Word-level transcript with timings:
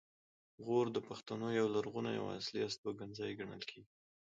غور 0.65 0.85
د 0.93 0.97
پښتنو 1.07 1.47
یو 1.59 1.67
لرغونی 1.75 2.13
او 2.21 2.27
اصلي 2.39 2.61
استوګنځی 2.67 3.31
ګڼل 3.39 3.61
کیږي 3.69 3.91